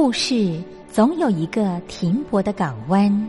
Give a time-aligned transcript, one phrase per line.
[0.00, 3.28] 故事总有一个停泊的港湾。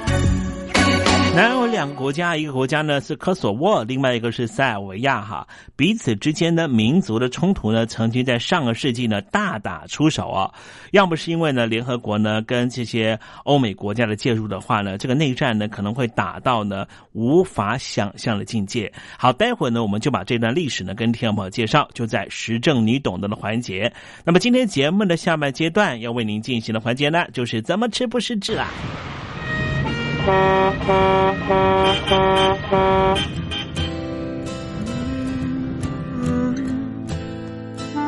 [1.33, 5.47] 南欧两个国家，一个国家呢是科索沃，另外一个是塞尔维亚，哈，
[5.77, 10.53] 彼此之间的民族的冲突呢，曾经在上个世纪呢大打出手啊。
[10.91, 18.91] 要么是因为呢联合国呢跟这些欧美国家的介入的话呢，这个内战呢可能会打到呢无法想象的境界。
[19.17, 23.91] 好，待会儿呢我们就把这段历史呢跟听众朋友介绍，就在时政你懂得的环节。
[24.25, 28.67] 那么今天节目的下半阶段要为您进行的环节呢，就是怎么吃不失智啊。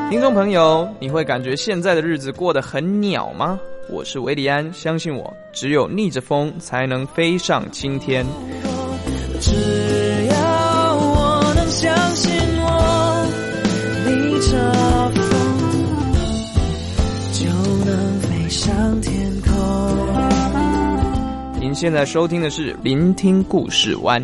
[0.09, 3.59] 听众朋友，你会感觉现在的日子过得很鸟吗？
[3.89, 8.23] 我是维里安，相信我，只有逆着风才能飞上青天。
[21.83, 24.23] 现在收听的是《聆听故事湾》。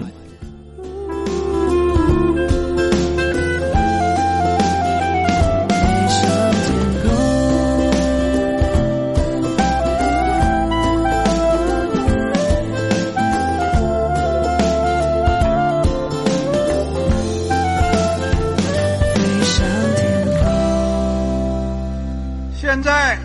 [22.56, 23.20] 现在，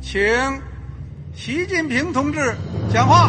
[0.00, 0.22] 请
[1.34, 2.54] 习近平同志
[2.94, 3.28] 讲话。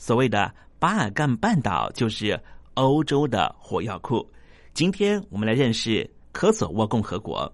[0.00, 2.40] 所谓的巴尔干半岛就是
[2.72, 4.26] 欧洲的火药库。
[4.72, 7.52] 今天我们来认识科索沃共和国。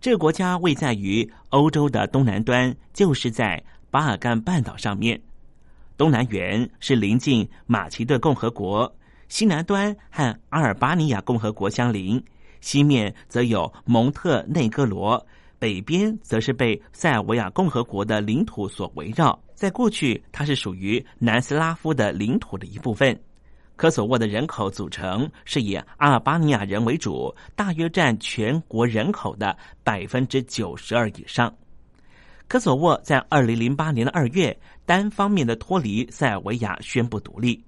[0.00, 5.20] 这个国家位在于欧洲的东南端，就是在巴尔干半岛上面。
[5.96, 8.94] 东南缘是临近马其顿共和国，
[9.26, 12.22] 西南端和阿尔巴尼亚共和国相邻，
[12.60, 15.26] 西面则有蒙特内哥罗，
[15.58, 19.36] 北边则是被塞尔维亚共和国的领土所围绕。
[19.56, 23.18] 在过去，它是属于南斯拉夫的领土的一部分。
[23.74, 31.52] 科索沃的人口组成是以阿尔巴尼亚人为主，大约占全国人口的百分之九十二以上。
[32.48, 37.62] 科索沃在二零零八年的二月单方面的脱离塞尔维亚，宣布独立。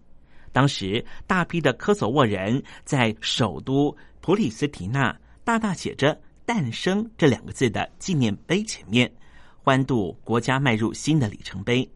[0.53, 9.11] 当时，大批的科索沃人在首都普里斯提纳大大写着“诞生”这两个字的纪念碑前面。
[9.69, 11.87] 欢度国家迈入新的里程碑，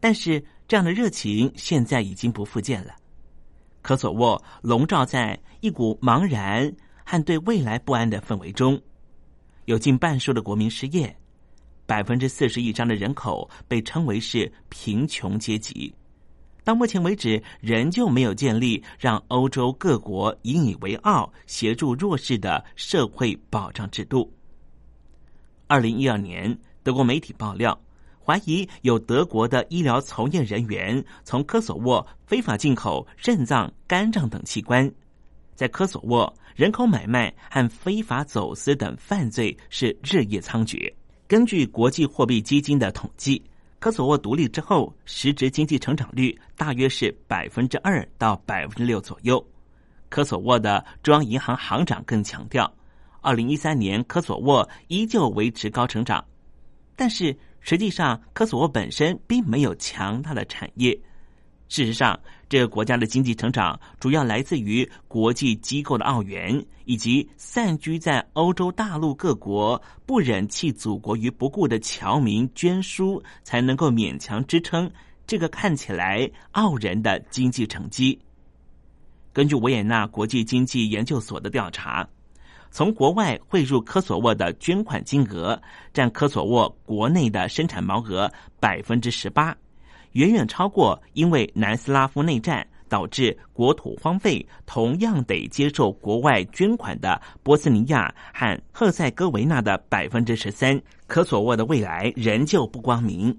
[0.00, 2.92] 但是这样的热情现在已经不复见了。
[3.82, 8.76] 科索沃笼罩在一股茫然和对未来不安的氛围中，
[9.66, 11.16] 有近半数的国民失业，
[11.86, 15.94] 百分之四十以上的人口被称为是贫穷阶级。
[16.64, 24.28] 到目前为止，仍旧没有建立让欧洲各国引以为傲、协助弱势的社会保障制度。
[25.68, 26.58] 二零一二年。
[26.84, 27.76] 德国媒体爆料，
[28.22, 34.88] 怀疑有德国的医疗从业人员从科索沃非法进口肾脏、肝脏等器官。
[35.54, 40.92] 在科索沃，人口买卖和非法走私等犯罪是日夜猖獗。
[41.26, 43.42] 根据国际货币基金的统计，
[43.78, 49.42] 科索沃独立之后，实质经济成长率大约是百分之二到百分之六左右。
[50.10, 52.70] 科索沃的中央银行行长更强调，
[53.22, 56.22] 二零一三年科索沃依旧维持高成长。
[56.96, 60.98] 但是实际上，科索沃本身并没有强大的产业。
[61.68, 74.88] 事实上，这个国家的经济成长主要来自于国际机构的澳元，以及散居在欧洲大陆各国不忍弃祖国于不顾的侨民捐书，才能够勉强支撑
[75.26, 78.20] 这个看起来傲人的经济成绩。
[79.32, 82.06] 根据维也纳国际经济研究所的调查。
[82.74, 85.56] 从国外汇入科索沃的捐款金额
[85.92, 88.28] 占科索沃国内的生产毛额
[88.58, 89.56] 百分之十八，
[90.14, 100.76] 远远超过因为南斯拉夫内战导致国土荒废，同样得接受国外捐款的波斯尼亚和赫塞哥维那的百分之十三。
[101.06, 103.32] 科索沃的未来仍旧不光明，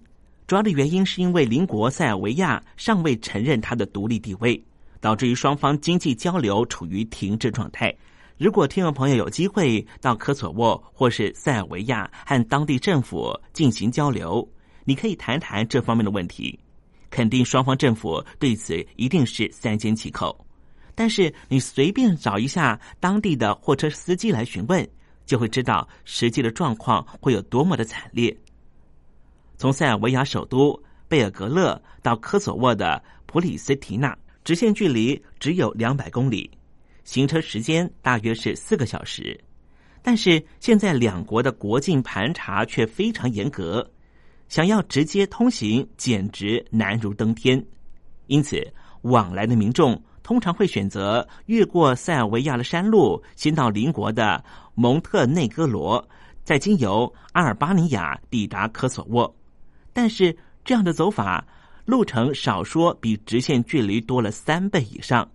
[0.48, 4.64] 主要的原因是因为邻国塞尔维亚尚未承认它的独立地位，
[5.02, 7.94] 导致于双方经济交流处于停滞状态。
[8.38, 14.46] 如果听众朋友有机会到科索沃或是塞尔维亚和当地政府进行交流，
[14.84, 16.60] 你可以谈谈这方面的问题。
[17.10, 20.46] 肯定双方政府对此一定是三缄其口。
[20.94, 24.86] 但是你随便找一下当地的货车司机来询问，
[25.26, 28.36] 就会知道实际的状况会有多么的惨烈。
[29.56, 30.78] 从塞尔维亚首都
[31.08, 36.52] 贝尔格勒到科索沃的普里斯提纳，直线距离只有两百公里。
[37.06, 39.40] 行车时间大约是四个小时，
[40.02, 43.88] 但是现在两国的国境盘查却非常严格，
[44.50, 47.64] 想要直接通行简直难如登天。
[48.26, 48.60] 因此，
[49.04, 54.44] 往来的民众通常会选择越过塞尔维亚的山路，先到邻国的
[54.74, 56.04] 蒙特内哥罗，
[56.44, 59.36] 再经由阿尔巴尼亚抵达科索沃。
[59.94, 61.46] 但是这样的走法，
[61.86, 65.30] 路程少说比直线距离多了三倍以上。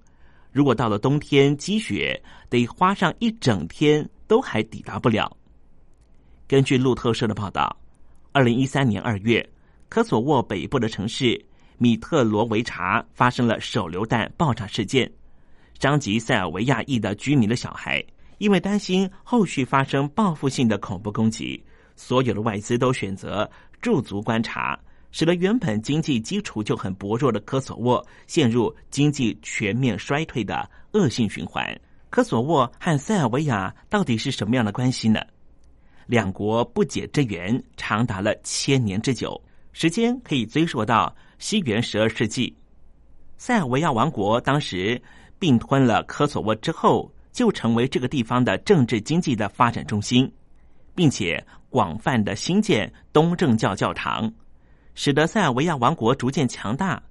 [0.53, 5.37] 如果到了冬天积雪，得花上一整天都还抵达不了。
[6.49, 7.77] 根据路透社的报道，
[8.33, 9.49] 二零一三年二月，
[9.89, 11.41] 科索沃北部的城市
[11.79, 15.11] 米特罗维察发生了手榴弹爆炸事件，
[15.79, 18.05] 伤及塞尔维亚裔的居民的小孩。
[18.39, 21.63] 因为担心后续发生报复性的恐怖攻击，
[21.95, 23.49] 所有的外资都选择
[23.83, 24.79] 驻足观察。
[25.13, 31.67] 使得原本经济基础就很薄弱的科索沃陷入经济全面衰退的恶性循环。
[32.11, 35.21] 科索沃和塞尔维亚到底是什么样的关系呢？
[36.07, 39.41] 两国不解之缘长达了千年之久，
[39.73, 42.53] 时间可以追溯到西元十二世纪。
[43.37, 45.01] 塞尔维亚王国当时
[45.39, 50.31] 并吞了科索沃之后，就成为这个地方的政治经济的发展中心，
[50.95, 54.31] 并且广泛的兴建东正教教堂。
[55.03, 57.03] 使得塞尔维亚王国逐渐强大。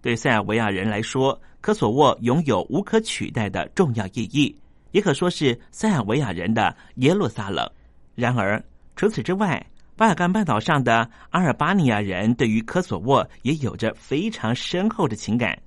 [0.00, 4.56] 对塞尔维亚人来说，科索沃拥有无可取代的重要意义，
[4.92, 7.68] 也可说是塞尔维亚人的耶路撒冷。
[8.14, 8.64] 然而，
[8.94, 9.60] 除此之外，
[9.96, 15.60] 巴尔干半岛上的阿尔巴尼亚人对于科索沃也有着非常深厚的情感。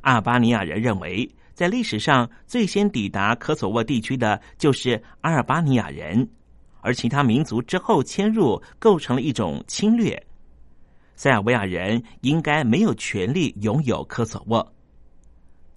[0.00, 6.26] 阿尔巴尼亚人认为，在历史上最先抵达科索沃地区的就是阿尔巴尼亚人，
[6.80, 10.18] 而其他民族之后迁入，构成了一种侵略。
[11.22, 14.72] 塞尔维亚人应该没有权利拥有科索沃。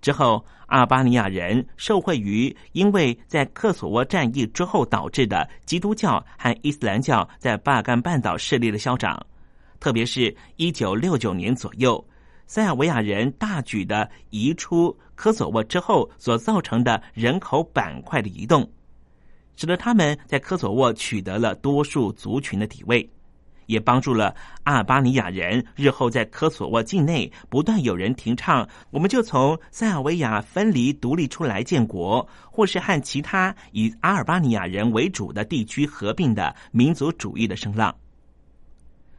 [0.01, 9.23] 之后，阿尔巴尼亚人受惠于因为在科索沃战役之后导致的基督教和伊斯兰教在巴尔干半岛势力的消长，
[9.79, 12.03] 特别是一九六九年左右，
[12.47, 18.67] 塞尔维亚人大举的移出科索沃之后所造成的人口板块的移动，
[19.55, 23.07] 使得他们在科索沃取得了多数族群的地位。
[23.65, 37.95] 也帮助了阿尔巴尼亚人日后在科索沃境内不断有人提倡，我们就从塞尔维亚分离独立出来建国，或是和其他以阿尔巴尼亚人为主的地区合并的民族主义的声浪。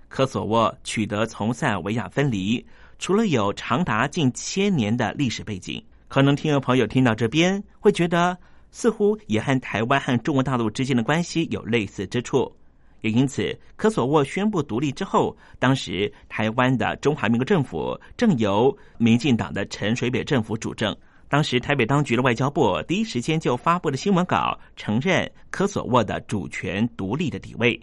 [0.09, 2.65] 科索沃取得从塞尔维亚分离，
[2.99, 8.39] 除了有长达近千年的历史背景，可能听众朋友听到这边会觉得，
[8.71, 12.51] 似乎也和台湾和中国大陆之间的关系有类似之处。
[13.03, 20.97] 也因此，科索沃宣布独立之后，当时台湾的中华民国政府正由民进党的陈水扁政府主政。
[21.29, 27.79] 当时台北当局的外交部第一时间就发布了新闻稿，承认科索沃的主权独立的地位，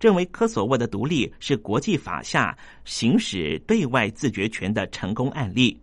[0.00, 5.80] 认为科索沃的独立是国际法下行使对外自决权的成功案例。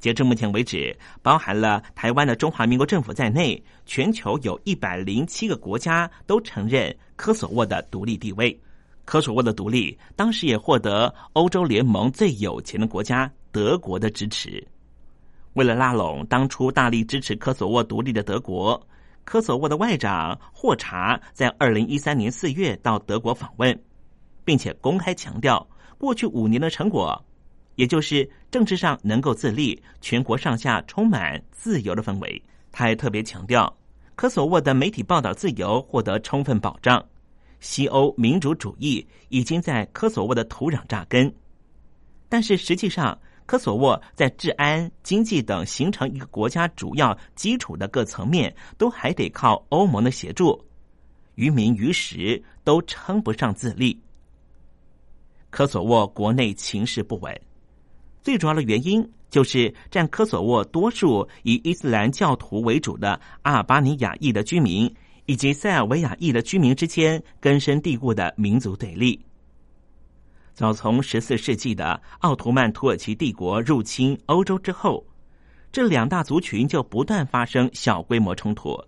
[0.00, 8.60] 截至目前为止，包含了台湾的中华民国政府在内，全球有一百零七个国家都承认科索沃的独立地位。
[9.04, 14.66] 科索沃的独立，当时也获得欧洲联盟最有钱的国家德国的支持。
[15.52, 18.84] 为了拉拢当初大力支持科索沃独立的德国，
[19.22, 23.80] 科索沃的外长霍查在二零一三年四月到德国访问，
[24.44, 25.64] 并且公开强调
[25.98, 27.24] 过去五年的成果。
[27.76, 32.42] 也就是政治上能够自立，全国上下充满自由的氛围。
[32.72, 33.72] 他还特别强调，
[34.16, 37.04] 科索沃的媒体报道自由获得充分保障，
[37.62, 41.32] 西欧民主主义已经在科索沃的土壤扎根。
[42.28, 43.16] 但是实际上，
[43.46, 50.62] 科索沃在治安、经济等形成一个国家主要基础的各层面，都还得靠欧盟的协助，
[51.36, 53.98] 于民于时都称不上自立。
[55.50, 57.40] 科索沃国内情势不稳。
[58.22, 64.92] 最主要的原因就是占科索沃多数以伊斯兰教徒为主的阿尔巴尼亚裔的居民，
[65.26, 69.20] 以及塞尔维亚裔的居民之间根深蒂固的民族对立。
[70.54, 75.04] 早从十四世纪的奥图曼土耳其帝国入侵欧洲之后，
[75.70, 78.78] 这两大族群就不断发生小规模冲突，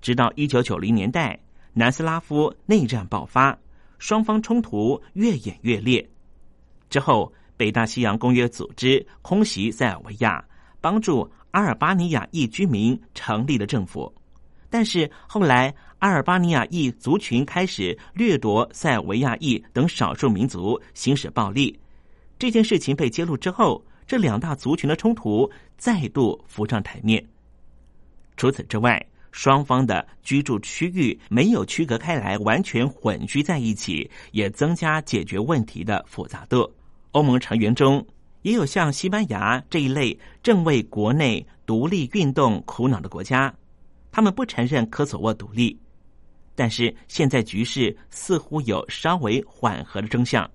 [0.00, 1.38] 直到一九九零年代
[1.72, 3.58] 南斯拉夫内战爆发，
[3.98, 6.08] 双方冲突越演越烈，
[6.88, 7.32] 之后。
[7.58, 10.44] 北大西洋公约组织空袭塞尔维亚，
[10.80, 14.14] 帮助阿尔巴尼亚裔居民成立了政府。
[14.70, 21.78] 但是后来，阿尔巴尼亚裔族群开始掠夺塞尔维亚裔等少数民族，行使暴力。
[22.38, 27.24] 这件事情被揭露之后，这两大族群的冲突再度浮上台面。
[28.36, 36.70] 除此之外，双方的居住区域没有区隔开来，完全混居在一起，也增加解决问题的复杂度。
[37.12, 38.04] 欧盟成员中
[38.42, 43.52] 也有像西班牙这一类正为国内独立运动苦恼的国家，
[44.18, 45.78] 他们不承认科索沃独立。
[46.56, 50.50] 但是现在局势似乎有稍微缓和的征象。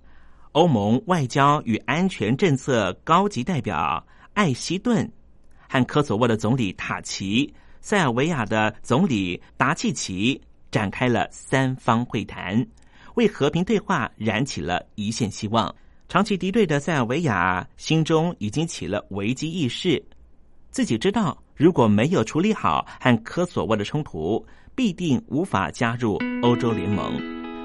[0.51, 5.09] 欧盟外交与安全政策高级代表艾希顿
[5.69, 12.67] 和科索沃的总理塔奇、塞尔维亚的总理达契奇展开了三方会谈，
[13.15, 15.73] 为和平对话燃起了一线希望。
[16.09, 20.03] 长期敌对的塞尔维亚心中已经起了危机意识，
[20.69, 27.21] 自己知道如果没有处理好和科索沃的冲突，必定无法加入欧洲联盟。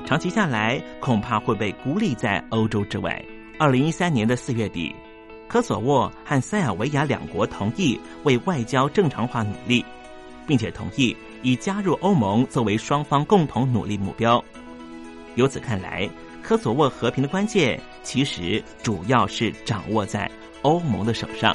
[0.06, 3.22] 长期下来，恐怕会被孤立在欧洲之外。
[3.58, 4.94] 二零一三年的四月底，
[5.48, 9.84] 科索沃和塞尔维亚两国同意为外交正常化努力，
[10.46, 14.42] 并且同意以加入欧盟作为双方共同努力目标。
[15.34, 16.08] 由此看来。
[16.40, 20.30] 科索沃和平的关键，其实主要是掌握在
[20.62, 21.54] 欧盟的手上。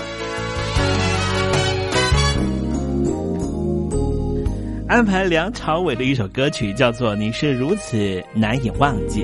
[4.91, 9.23] 安排梁朝伟的一首歌曲，叫做《你是如此难以忘记》。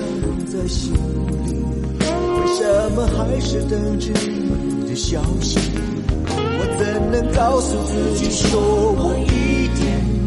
[0.45, 0.97] 在心里？
[1.99, 2.59] 为什
[2.95, 5.59] 么还是等着你的消息？
[6.27, 9.81] 我怎能告诉自己说我一点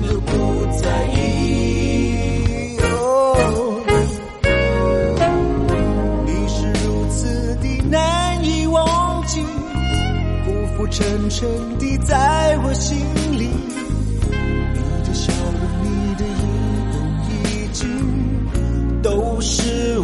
[0.08, 0.32] 都不
[0.80, 2.76] 在意？
[2.80, 2.84] 哦，
[6.26, 9.42] 你是如此的难以忘记，
[10.44, 12.96] 浮浮沉沉地在我心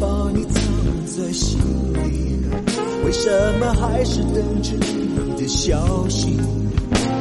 [0.00, 0.62] 把你藏
[1.06, 1.58] 在心
[1.92, 1.98] 里？
[3.04, 6.36] 为什么还是等着你的消息？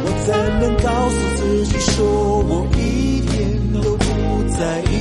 [0.05, 1.93] 我怎能告诉自己说
[2.47, 2.79] 我一
[3.21, 3.31] 点
[3.73, 4.03] 都不
[4.57, 4.93] 在意？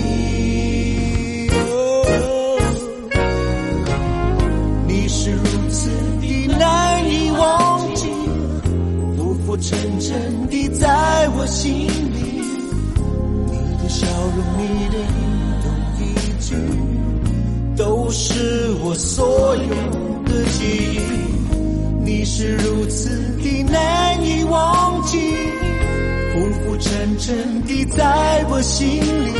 [4.86, 6.60] 你是如此的难
[7.08, 8.08] 以忘记，
[9.16, 12.42] 浮浮沉沉地在我心里。
[13.46, 15.10] 你的笑容，你的一
[15.62, 15.64] 动
[15.98, 16.02] 一
[16.40, 16.54] 举，
[17.82, 19.74] 都是我所有
[20.24, 21.00] 的记忆。
[22.04, 25.18] 你是如此的难以忘记，
[26.32, 29.32] 浮浮沉沉的在我心里。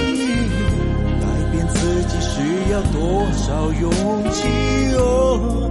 [1.20, 3.92] 改变自己需要多少勇
[4.32, 4.42] 气？
[4.96, 5.70] 哦，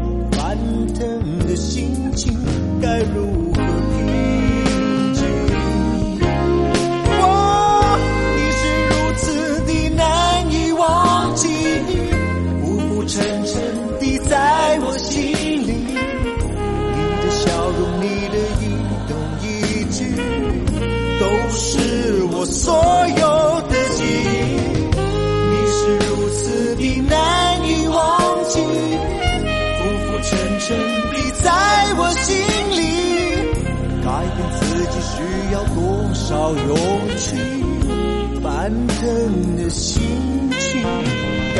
[22.62, 24.06] 所有的记忆。
[25.50, 27.17] 你是如此的难
[27.67, 28.00] 以忘
[28.50, 28.60] 记，
[29.78, 30.67] 浮浮沉沉
[31.12, 31.50] 的在
[31.97, 32.30] 我心
[32.78, 32.80] 里。
[34.04, 35.13] 改变自己需
[35.54, 35.80] 要多
[36.13, 36.69] 少勇
[37.17, 37.26] 气？
[38.43, 38.47] 翻
[38.88, 38.97] 腾
[39.58, 40.02] 的心
[40.60, 40.84] 情
[41.56, 41.60] 该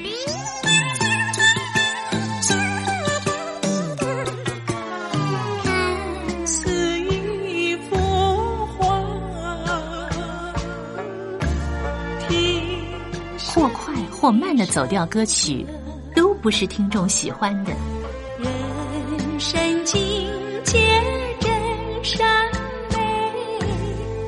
[14.31, 15.65] 或慢的走调歌曲，
[16.15, 17.73] 都不是听众喜欢的。
[18.39, 18.49] 人
[19.37, 19.99] 生境
[20.63, 20.79] 界
[21.41, 21.51] 真
[22.01, 22.49] 善
[22.91, 23.59] 美，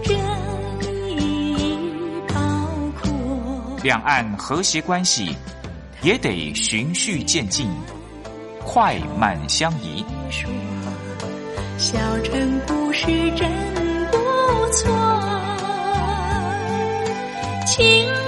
[0.04, 0.20] 真
[1.18, 1.78] 义
[2.28, 2.36] 高
[3.02, 3.10] 阔。
[3.82, 5.34] 两岸和谐关系
[6.02, 7.70] 也得循序渐进，
[8.60, 10.04] 快慢相宜。
[11.78, 13.06] 小城故事
[13.38, 13.50] 真
[14.12, 14.18] 不
[14.74, 14.92] 错，
[17.66, 18.23] 请。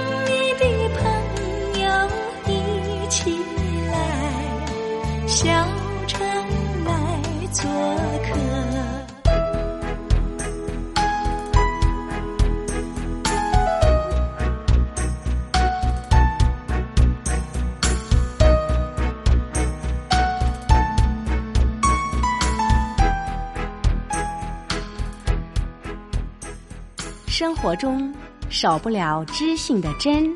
[27.28, 28.14] 生活中
[28.48, 30.34] 少不了知性的真，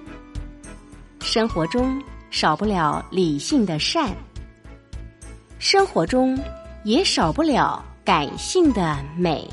[1.21, 4.15] 生活中少不了理性的善。
[5.59, 6.39] 生活中
[6.83, 9.47] 也少不了感性的美，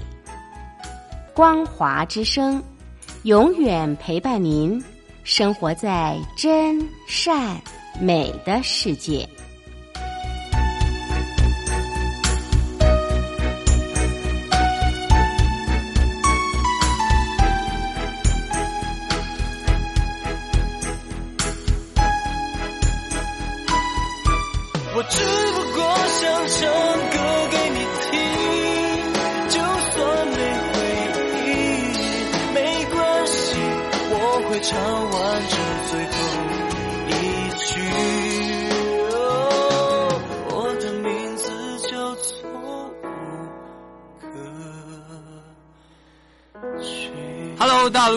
[1.34, 2.64] 光华之声
[3.24, 4.82] 永远陪伴您，
[5.24, 7.62] 生活在真善
[8.00, 9.28] 美的世界。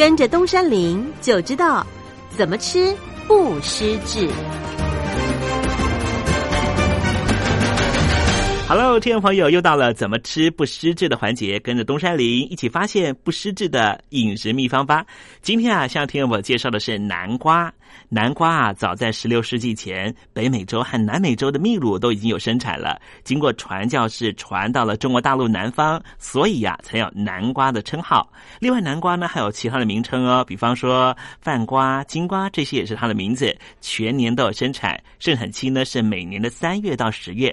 [0.00, 1.86] 跟着东山林就知道
[2.34, 2.96] 怎么吃
[3.28, 4.30] 不失智。
[8.70, 15.04] Hello，听众朋友，又到了怎么吃不失智的环节，跟着东山林一起发现不失智的饮食秘方吧。
[15.42, 17.74] 今天啊，向听众朋友介绍的是南瓜。
[18.08, 23.00] 南瓜啊，早在十六世纪前，北美洲和南美洲的秘鲁都已经有生产了。
[23.24, 28.32] 经过传教士传到了中国大陆南方，所以呀、啊，才有南瓜的称号。
[28.60, 33.52] 另外，南瓜呢还有其他的名称哦，比方说饭瓜、金瓜，这些也是它的名字。
[33.80, 37.52] 全年都有生产，盛产期呢是每年的三月到十月。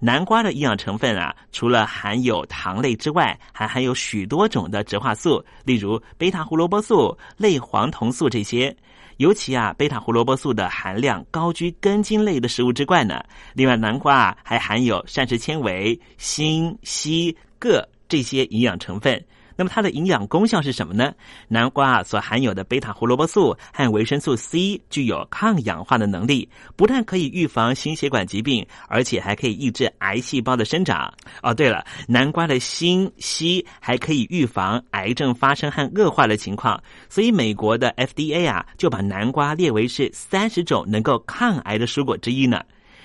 [0.00, 8.74] 南瓜的营养成分啊，除了含有糖类之外，还含有许多种的植化素，例如贝塔胡萝卜素、类黄酮素这些。
[9.16, 13.20] 尤其啊，贝塔胡萝卜素的含量高居根茎类的食物之冠呢。
[13.52, 19.20] 另外，南瓜啊还含有膳食纤维、锌、硒、铬这些营养成分。
[19.58, 21.12] 那么它的营养功效是什么呢？
[21.48, 31.12] 南瓜所含有的贝塔胡萝卜素和维生素 C 具有抗氧化的能力，不但可以预防心血管疾病，而且还可以抑制癌细胞的生长。
[31.42, 42.62] 哦，对了，南瓜的锌、硒还可以预防癌症发生和恶化的情况，所以美国的 FDA 啊就把南瓜列为是三十种能够抗癌的蔬果之一呢。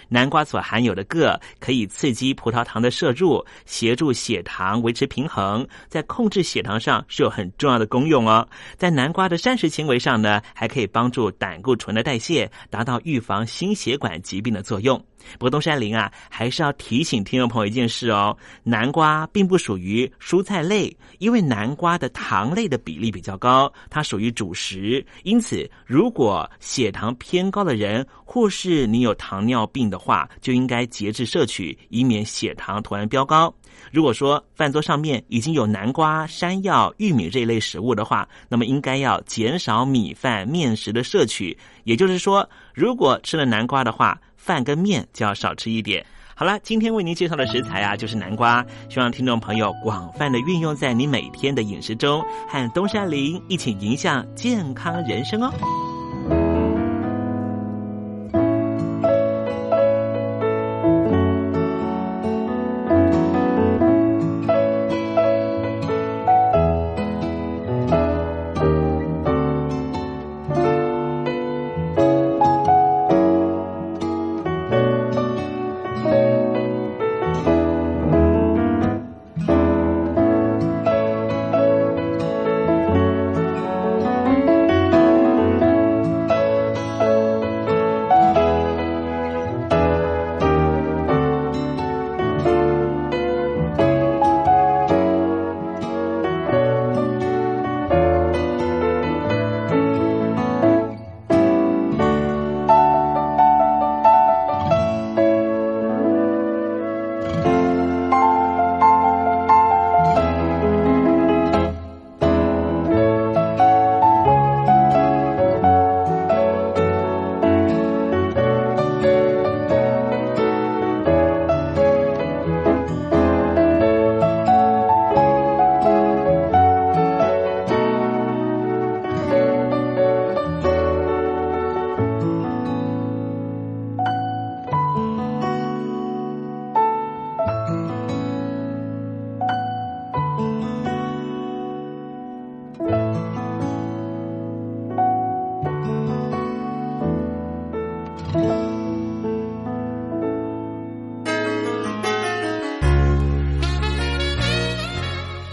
[0.10, 8.48] 南瓜所含有的铬可以刺激葡萄糖的摄入，协助血糖维持平衡，在控制血糖上是有很重要的功用哦。
[8.78, 15.04] 在南瓜的膳食纤维上呢，还可以帮助胆固醇的代谢，达到预防心血管疾病的作用。
[15.34, 25.06] 不过东山林啊，还是要提醒听众朋友一件事哦：南瓜并不属于蔬菜类，因为南瓜的糖类的比例比较高，它属于主食。
[25.24, 33.54] 因此，如果血糖偏高的人，或是你有糖尿病的话，就应该节制摄取，以免血糖突然飙高。
[33.92, 41.58] 如果说饭桌上面已经有南瓜、山药、玉米这一类食物的话，那么应该要减少米饭、面食的摄取。
[41.84, 46.06] 也就是说，如果吃了南瓜的话，饭跟面就要少吃一点。
[46.36, 55.93] 好了，今天为您介绍的食材啊，就是南瓜，希望听众朋友广泛的运用在你每天的饮食中，和东山林一起迎向健康人生哦。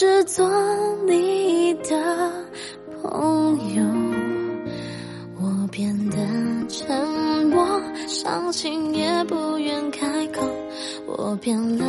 [0.00, 0.48] 只做
[1.06, 2.32] 你的
[3.02, 3.84] 朋友。
[5.38, 6.16] 我变得
[6.70, 7.06] 沉
[7.50, 7.62] 默，
[8.08, 10.40] 伤心也不愿开口。
[11.06, 11.84] 我变了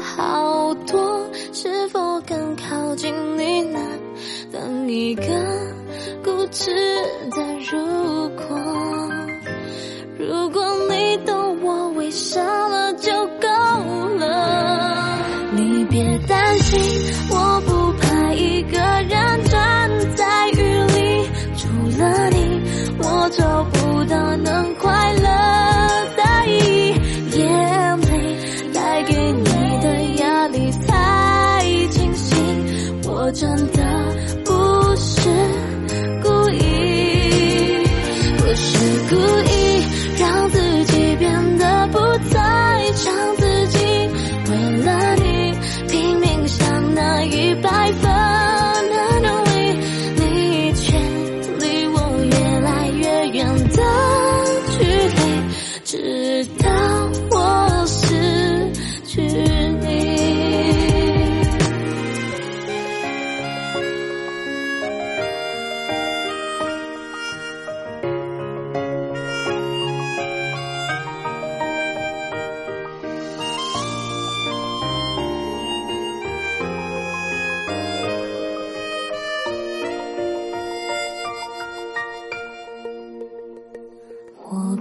[0.00, 3.80] 好多，是否更靠近你呢？
[4.52, 5.24] 等一个
[6.22, 6.70] 固执
[7.32, 8.56] 的如果。
[10.16, 12.65] 如果你懂我，为什么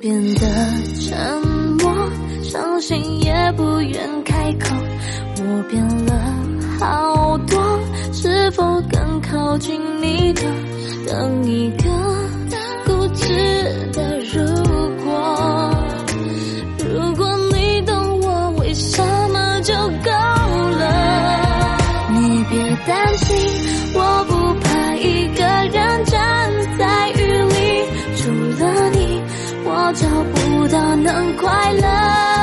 [0.05, 0.45] 变得
[1.01, 1.17] 沉
[1.81, 1.91] 默，
[2.43, 4.75] 伤心也不愿开口。
[5.37, 6.13] 我变了
[6.79, 7.79] 好多，
[8.13, 10.43] 是否更靠近你的？
[11.07, 11.85] 等一个
[12.85, 13.33] 固执
[13.93, 14.14] 的
[31.55, 32.34] 快乐。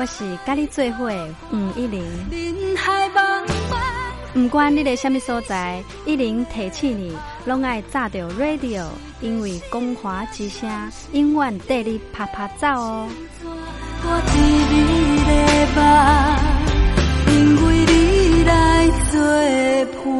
[0.00, 2.02] 我是甲你做伙的吴一玲。
[4.32, 8.86] 不管你在什么所在，一零提起你，拢爱炸着 radio，
[9.20, 10.70] 因为光华之声
[11.12, 13.08] 永远带你啪啪走哦。
[17.26, 19.20] 因为你来作
[20.02, 20.19] 伴。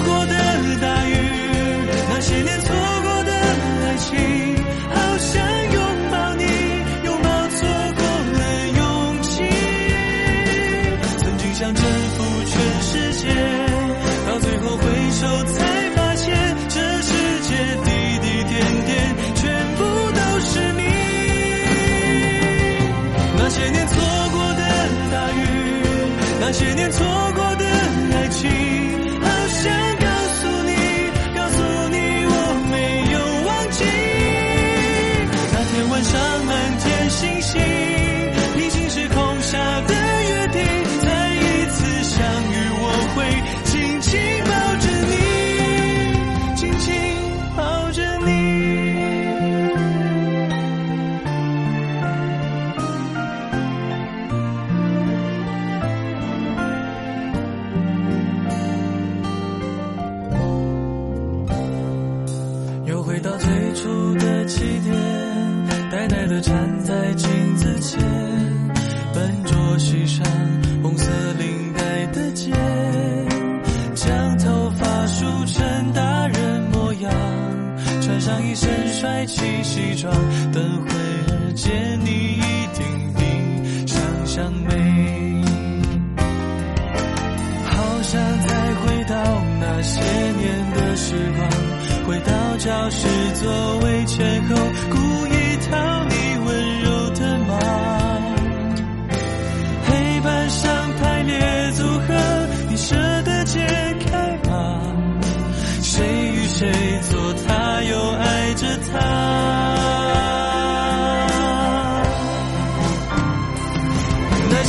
[26.61, 27.10] 些年错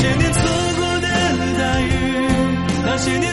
[0.04, 0.40] 那些年错
[0.78, 1.08] 过的
[1.58, 1.88] 大雨
[2.84, 3.32] 那些年